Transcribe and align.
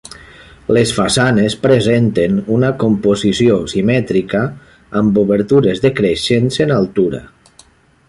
Les 0.77 0.93
façanes 0.99 1.55
presenten 1.65 2.39
una 2.57 2.71
composició 2.85 3.59
simètrica, 3.75 4.43
amb 5.03 5.23
obertures 5.27 5.85
decreixents 5.89 6.63
en 6.67 6.79
altura. 6.81 7.25